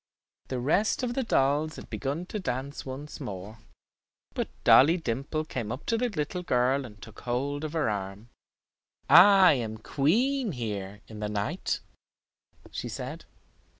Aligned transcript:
The 0.47 0.57
rest 0.59 1.03
of 1.03 1.13
the 1.13 1.21
dolls 1.21 1.75
had 1.75 1.87
begun 1.91 2.25
to 2.25 2.39
dance 2.39 2.87
once 2.87 3.19
more, 3.19 3.59
but 4.33 4.49
Dolly 4.63 4.97
Dimple 4.97 5.45
came 5.45 5.71
up 5.71 5.85
to 5.85 5.95
the 5.95 6.09
little 6.09 6.41
girl 6.41 6.85
and 6.85 6.99
took 6.99 7.19
hold 7.19 7.63
of 7.63 7.73
her 7.73 7.87
arm. 7.87 8.29
"I 9.07 9.53
am 9.53 9.77
queen 9.77 10.53
here 10.53 11.01
in 11.07 11.19
the 11.19 11.29
night," 11.29 11.81
she 12.71 12.89
said. 12.89 13.25